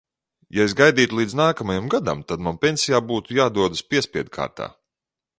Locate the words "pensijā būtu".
2.63-3.35